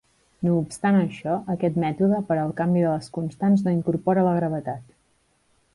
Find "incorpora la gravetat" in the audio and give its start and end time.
3.79-4.89